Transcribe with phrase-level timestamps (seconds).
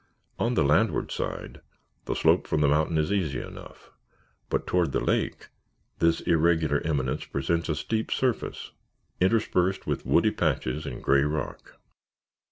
[0.39, 1.61] On the landward side
[2.05, 3.91] the slope from the mountain is easy enough,
[4.49, 5.49] but toward the lake
[5.99, 8.71] this irregular eminence presents a steep surface
[9.19, 11.77] interspersed with woody patches and gray rock.